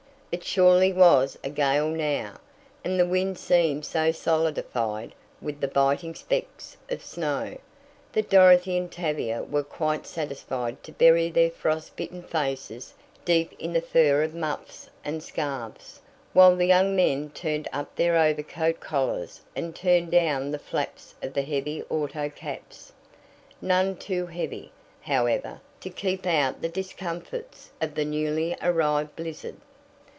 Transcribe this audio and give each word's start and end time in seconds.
It 0.33 0.45
surely 0.45 0.93
was 0.93 1.37
a 1.43 1.49
gale 1.49 1.89
now, 1.89 2.39
and 2.85 2.97
the 2.97 3.05
wind 3.05 3.37
seemed 3.37 3.83
so 3.85 4.13
solidified 4.13 5.13
with 5.41 5.59
the 5.59 5.67
biting 5.67 6.15
specks 6.15 6.77
of 6.89 7.03
snow, 7.03 7.57
that 8.13 8.29
Dorothy 8.29 8.77
and 8.77 8.89
Tavia 8.89 9.43
were 9.43 9.61
quite 9.61 10.07
satisfied 10.07 10.81
to 10.83 10.93
bury 10.93 11.29
their 11.29 11.49
frost 11.51 11.97
bitten 11.97 12.23
faces 12.23 12.93
deep 13.25 13.51
in 13.59 13.73
the 13.73 13.81
fur 13.81 14.23
of 14.23 14.33
muffs 14.33 14.89
and 15.03 15.21
scarfs, 15.21 15.99
while 16.31 16.55
the 16.55 16.65
young 16.67 16.95
men 16.95 17.29
turned 17.31 17.67
up 17.73 17.93
their 17.97 18.15
overcoat 18.15 18.79
collars 18.79 19.41
and 19.53 19.75
turned 19.75 20.11
down 20.11 20.51
the 20.51 20.59
flaps 20.59 21.13
of 21.21 21.33
the 21.33 21.41
heavy 21.43 21.83
auto 21.89 22.29
caps, 22.29 22.93
none 23.61 23.97
too 23.97 24.27
heavy, 24.27 24.71
however, 25.01 25.59
to 25.81 25.89
keep 25.89 26.25
out 26.25 26.61
the 26.61 26.69
discomforts 26.69 27.71
of 27.81 27.95
the 27.95 28.05
newly 28.05 28.55
arrived 28.61 29.13
blizzard. 29.17 29.57